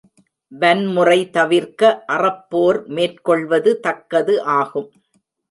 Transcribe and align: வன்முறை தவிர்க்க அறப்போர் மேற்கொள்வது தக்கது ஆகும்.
வன்முறை 0.51 1.17
தவிர்க்க 1.29 1.91
அறப்போர் 2.07 2.79
மேற்கொள்வது 2.87 3.73
தக்கது 3.79 4.35
ஆகும். 4.57 4.89